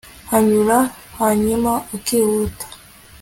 [0.27, 0.79] kunyura,
[1.19, 2.65] hanyuma ukihuta